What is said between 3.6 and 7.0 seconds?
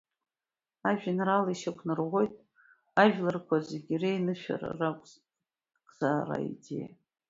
зегьы реинышәара, ракзаара аидеиа.